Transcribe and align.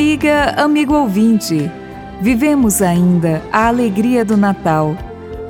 Amiga, 0.00 0.54
amigo 0.56 0.94
ouvinte, 0.94 1.70
vivemos 2.22 2.80
ainda 2.80 3.42
a 3.52 3.68
alegria 3.68 4.24
do 4.24 4.34
Natal. 4.34 4.96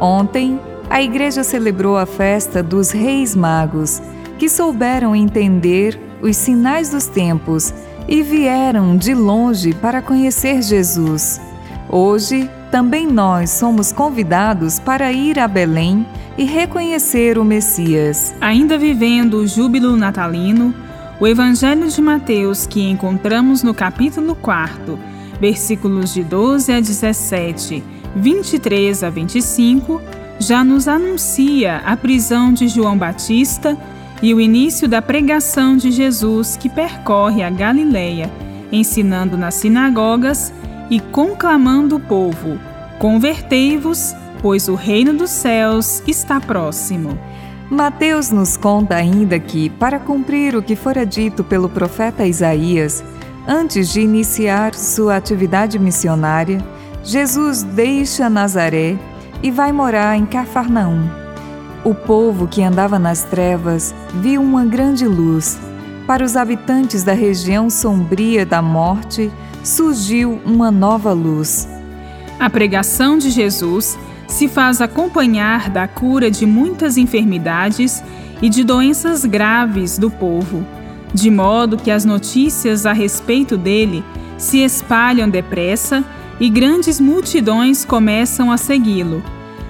Ontem, 0.01 0.59
a 0.91 1.01
igreja 1.01 1.45
celebrou 1.45 1.96
a 1.96 2.05
festa 2.05 2.61
dos 2.61 2.91
Reis 2.91 3.37
Magos, 3.37 4.02
que 4.41 4.48
souberam 4.48 5.15
entender 5.15 5.97
os 6.21 6.37
sinais 6.37 6.91
dos 6.91 7.07
tempos 7.07 7.73
e 8.09 8.23
vieram 8.25 8.97
de 8.97 9.15
longe 9.15 9.73
para 9.73 10.02
conhecer 10.02 10.61
Jesus. 10.62 11.41
Hoje, 11.89 12.51
também 12.73 13.07
nós 13.07 13.51
somos 13.51 13.92
convidados 13.92 14.80
para 14.80 15.12
ir 15.12 15.39
a 15.39 15.47
Belém 15.47 16.05
e 16.37 16.45
reconhecer 16.45 17.39
o 17.39 17.45
Messias. 17.45 18.34
Ainda 18.41 18.77
vivendo 18.77 19.34
o 19.34 19.47
júbilo 19.47 19.97
natalino, 19.97 20.75
o 21.20 21.27
Evangelho 21.27 21.87
de 21.87 22.01
Mateus, 22.01 22.66
que 22.66 22.80
encontramos 22.80 23.62
no 23.62 23.74
capítulo 23.74 24.34
4, 24.34 24.98
versículos 25.38 26.15
de 26.15 26.24
12 26.24 26.73
a 26.73 26.80
17, 26.80 27.84
23 28.16 29.05
a 29.05 29.11
25, 29.11 30.01
já 30.38 30.64
nos 30.64 30.88
anuncia 30.88 31.83
a 31.84 31.95
prisão 31.95 32.55
de 32.55 32.66
João 32.69 32.97
Batista 32.97 33.77
e 34.23 34.33
o 34.33 34.41
início 34.41 34.88
da 34.88 35.02
pregação 35.02 35.77
de 35.77 35.91
Jesus 35.91 36.56
que 36.56 36.70
percorre 36.70 37.42
a 37.42 37.50
Galileia, 37.50 38.30
ensinando 38.73 39.37
nas 39.37 39.55
sinagogas 39.55 40.50
e 40.89 41.00
conclamando 41.00 41.97
o 41.97 42.00
povo: 42.00 42.59
Convertei-vos, 42.98 44.14
pois 44.41 44.69
o 44.69 44.75
reino 44.75 45.12
dos 45.12 45.30
céus 45.30 46.02
está 46.06 46.41
próximo. 46.41 47.19
Mateus 47.71 48.33
nos 48.33 48.57
conta 48.57 48.97
ainda 48.97 49.39
que, 49.39 49.71
para 49.71 50.01
cumprir 50.01 50.57
o 50.57 50.63
que 50.63 50.75
fora 50.75 51.07
dito 51.07 51.45
pelo 51.45 51.69
profeta 51.69 52.27
Isaías, 52.27 53.05
antes 53.47 53.93
de 53.93 54.01
iniciar 54.01 54.75
sua 54.75 55.15
atividade 55.15 55.79
missionária, 55.79 56.59
Jesus 57.05 57.63
deixa 57.63 58.29
Nazaré 58.29 58.98
e 59.41 59.53
vai 59.53 59.71
morar 59.71 60.17
em 60.17 60.27
Cafarnaum. 60.27 61.09
O 61.85 61.95
povo 61.95 62.48
que 62.48 62.61
andava 62.61 62.98
nas 62.98 63.23
trevas 63.23 63.95
viu 64.15 64.43
uma 64.43 64.67
grande 64.67 65.07
luz. 65.07 65.57
Para 66.09 66.25
os 66.25 66.37
habitantes 66.37 67.05
da 67.05 67.13
região 67.13 67.71
sombria 67.71 68.45
da 68.45 68.61
morte, 68.61 69.31
surgiu 69.63 70.41
uma 70.45 70.73
nova 70.73 71.13
luz. 71.13 71.69
A 72.41 72.51
pregação 72.51 73.17
de 73.17 73.31
Jesus 73.31 73.97
se 74.31 74.48
faz 74.48 74.81
acompanhar 74.81 75.69
da 75.69 75.86
cura 75.86 76.31
de 76.31 76.47
muitas 76.47 76.97
enfermidades 76.97 78.03
e 78.41 78.48
de 78.48 78.64
doenças 78.64 79.25
graves 79.25 79.98
do 79.98 80.11
povo, 80.11 80.64
de 81.12 81.31
modo 81.31 81.77
que 81.77 81.91
as 81.91 82.05
notícias 82.05 82.86
a 82.86 82.92
respeito 82.92 83.56
dele 83.56 84.05
se 84.39 84.58
espalham 84.58 85.28
depressa 85.28 86.05
e 86.39 86.48
grandes 86.48 87.01
multidões 87.01 87.84
começam 87.84 88.51
a 88.51 88.56
segui-lo. 88.56 89.23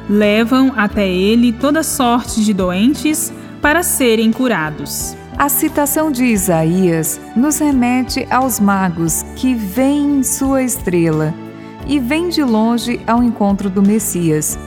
Levam 0.08 0.72
até 0.76 1.08
ele 1.08 1.52
toda 1.52 1.82
sorte 1.82 2.44
de 2.44 2.52
doentes 2.52 3.32
para 3.62 3.82
serem 3.82 4.30
curados. 4.30 5.16
A 5.38 5.48
citação 5.48 6.12
de 6.12 6.24
Isaías 6.24 7.18
nos 7.34 7.58
remete 7.58 8.26
aos 8.30 8.60
magos 8.60 9.24
que 9.36 9.54
veem 9.54 10.22
sua 10.22 10.62
estrela 10.62 11.34
e 11.86 11.98
vem 11.98 12.28
de 12.28 12.42
longe 12.42 13.00
ao 13.06 13.22
encontro 13.22 13.68
do 13.70 13.82
Messias. 13.82 14.58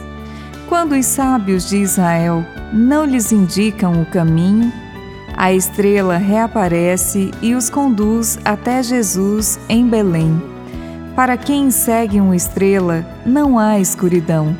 Quando 0.68 0.94
os 0.94 1.06
sábios 1.06 1.70
de 1.70 1.78
Israel 1.78 2.44
não 2.72 3.06
lhes 3.06 3.32
indicam 3.32 4.02
o 4.02 4.06
caminho, 4.06 4.72
a 5.36 5.54
estrela 5.54 6.18
reaparece 6.18 7.32
e 7.42 7.56
os 7.56 7.70
conduz 7.70 8.40
até 8.46 8.82
Jesus 8.82 9.60
em 9.68 9.88
Belém. 9.88 10.42
Para 11.16 11.38
quem 11.38 11.70
segue 11.70 12.20
uma 12.20 12.36
estrela, 12.36 13.06
não 13.26 13.60
há 13.60 13.80
escuridão. 13.80 14.56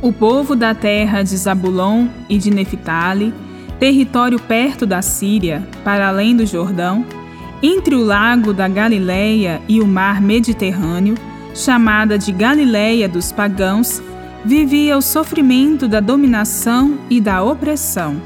O 0.00 0.12
povo 0.12 0.56
da 0.56 0.74
terra 0.74 1.22
de 1.22 1.36
Zabulon 1.36 2.08
e 2.28 2.38
de 2.38 2.50
Neftali, 2.50 3.32
território 3.78 4.38
perto 4.38 4.86
da 4.86 5.02
Síria, 5.02 5.66
para 5.84 6.08
além 6.08 6.36
do 6.36 6.46
Jordão, 6.46 7.04
entre 7.62 7.94
o 7.94 8.02
lago 8.02 8.52
da 8.52 8.66
Galileia 8.68 9.60
e 9.68 9.80
o 9.80 9.86
mar 9.86 10.20
Mediterrâneo, 10.20 11.14
chamada 11.54 12.18
de 12.18 12.32
Galileia 12.32 13.08
dos 13.08 13.30
pagãos, 13.30 14.02
vivia 14.44 14.96
o 14.96 15.02
sofrimento 15.02 15.86
da 15.86 16.00
dominação 16.00 16.98
e 17.08 17.20
da 17.20 17.42
opressão. 17.42 18.20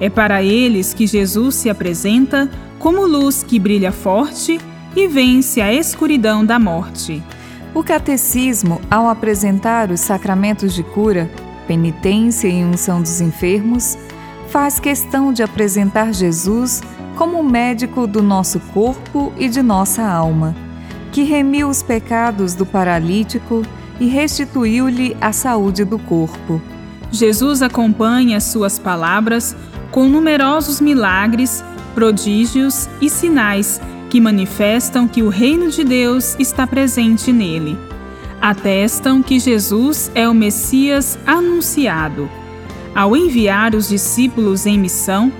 É 0.00 0.08
para 0.08 0.42
eles 0.42 0.94
que 0.94 1.06
Jesus 1.06 1.56
se 1.56 1.70
apresenta 1.70 2.48
como 2.78 3.06
luz 3.06 3.42
que 3.42 3.58
brilha 3.58 3.90
forte 3.90 4.60
e 4.94 5.08
vence 5.08 5.60
a 5.60 5.72
escuridão 5.72 6.44
da 6.44 6.58
morte. 6.58 7.22
O 7.74 7.82
catecismo, 7.82 8.80
ao 8.90 9.08
apresentar 9.08 9.90
os 9.90 10.00
sacramentos 10.00 10.74
de 10.74 10.82
cura, 10.82 11.28
penitência 11.66 12.48
e 12.48 12.64
unção 12.64 13.02
dos 13.02 13.20
enfermos, 13.20 13.98
faz 14.48 14.78
questão 14.78 15.32
de 15.32 15.42
apresentar 15.42 16.14
Jesus 16.14 16.82
como 17.16 17.42
médico 17.42 18.06
do 18.06 18.22
nosso 18.22 18.60
corpo 18.72 19.32
e 19.36 19.48
de 19.48 19.60
nossa 19.60 20.02
alma 20.02 20.67
que 21.12 21.22
remiu 21.22 21.68
os 21.68 21.82
pecados 21.82 22.54
do 22.54 22.66
paralítico 22.66 23.62
e 24.00 24.06
restituiu-lhe 24.06 25.16
a 25.20 25.32
saúde 25.32 25.84
do 25.84 25.98
corpo. 25.98 26.60
Jesus 27.10 27.62
acompanha 27.62 28.40
suas 28.40 28.78
palavras 28.78 29.56
com 29.90 30.08
numerosos 30.08 30.80
milagres, 30.80 31.64
prodígios 31.94 32.88
e 33.00 33.08
sinais 33.08 33.80
que 34.10 34.20
manifestam 34.20 35.08
que 35.08 35.22
o 35.22 35.28
reino 35.28 35.70
de 35.70 35.84
Deus 35.84 36.36
está 36.38 36.66
presente 36.66 37.32
nele. 37.32 37.76
Atestam 38.40 39.22
que 39.22 39.40
Jesus 39.40 40.10
é 40.14 40.28
o 40.28 40.34
Messias 40.34 41.18
anunciado. 41.26 42.30
Ao 42.94 43.16
enviar 43.16 43.74
os 43.74 43.88
discípulos 43.88 44.66
em 44.66 44.78
missão, 44.78 45.32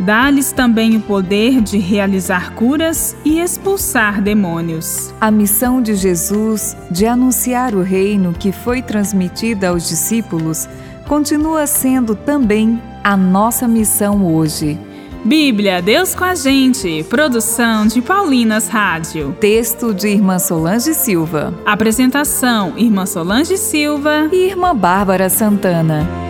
Dá-lhes 0.00 0.50
também 0.50 0.96
o 0.96 1.00
poder 1.00 1.60
de 1.60 1.76
realizar 1.78 2.54
curas 2.54 3.14
e 3.24 3.38
expulsar 3.38 4.22
demônios. 4.22 5.12
A 5.20 5.30
missão 5.30 5.82
de 5.82 5.94
Jesus 5.94 6.74
de 6.90 7.06
anunciar 7.06 7.74
o 7.74 7.82
reino 7.82 8.32
que 8.32 8.50
foi 8.50 8.80
transmitida 8.80 9.68
aos 9.68 9.86
discípulos 9.86 10.66
continua 11.06 11.66
sendo 11.66 12.14
também 12.14 12.80
a 13.04 13.14
nossa 13.16 13.68
missão 13.68 14.24
hoje. 14.34 14.78
Bíblia, 15.22 15.82
Deus 15.82 16.14
com 16.14 16.24
a 16.24 16.34
gente. 16.34 17.04
Produção 17.04 17.86
de 17.86 18.00
Paulinas 18.00 18.68
Rádio. 18.68 19.36
Texto 19.38 19.92
de 19.92 20.08
Irmã 20.08 20.38
Solange 20.38 20.94
Silva. 20.94 21.52
Apresentação: 21.66 22.72
Irmã 22.78 23.04
Solange 23.04 23.58
Silva 23.58 24.30
e 24.32 24.46
Irmã 24.46 24.74
Bárbara 24.74 25.28
Santana. 25.28 26.29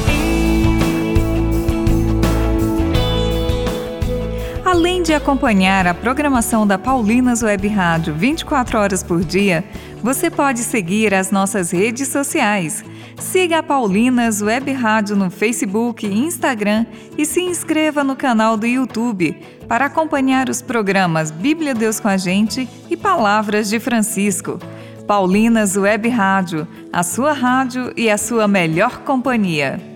Além 4.71 5.03
de 5.03 5.13
acompanhar 5.13 5.85
a 5.85 5.93
programação 5.93 6.65
da 6.65 6.77
Paulinas 6.77 7.43
Web 7.43 7.67
Rádio 7.67 8.13
24 8.13 8.79
horas 8.79 9.03
por 9.03 9.21
dia, 9.21 9.65
você 10.01 10.29
pode 10.29 10.59
seguir 10.59 11.13
as 11.13 11.29
nossas 11.29 11.71
redes 11.71 12.07
sociais. 12.07 12.81
Siga 13.19 13.57
a 13.57 13.63
Paulinas 13.63 14.41
Web 14.41 14.71
Rádio 14.71 15.17
no 15.17 15.29
Facebook 15.29 16.07
e 16.07 16.17
Instagram 16.17 16.85
e 17.17 17.25
se 17.25 17.41
inscreva 17.41 18.01
no 18.01 18.15
canal 18.15 18.55
do 18.55 18.65
YouTube 18.65 19.35
para 19.67 19.87
acompanhar 19.87 20.47
os 20.47 20.61
programas 20.61 21.31
Bíblia 21.31 21.75
Deus 21.75 21.99
com 21.99 22.07
a 22.07 22.15
Gente 22.15 22.65
e 22.89 22.95
Palavras 22.95 23.69
de 23.69 23.77
Francisco. 23.77 24.57
Paulinas 25.05 25.75
Web 25.75 26.07
Rádio, 26.07 26.65
a 26.93 27.03
sua 27.03 27.33
rádio 27.33 27.91
e 27.97 28.09
a 28.09 28.17
sua 28.17 28.47
melhor 28.47 28.99
companhia. 28.99 29.90